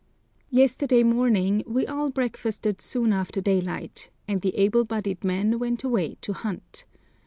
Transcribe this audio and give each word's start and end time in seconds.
Yesterday 0.49 1.03
morning 1.03 1.61
we 1.67 1.85
all 1.85 2.09
breakfasted 2.09 2.81
soon 2.81 3.13
after 3.13 3.39
daylight, 3.39 4.09
and 4.27 4.41
the 4.41 4.55
able 4.57 4.83
bodied 4.83 5.23
men 5.23 5.59
went 5.59 5.83
away 5.83 6.17
to 6.21 6.33
hunt. 6.33 6.85